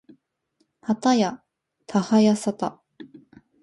[0.81, 1.43] はたや
[1.85, 2.81] たはやさた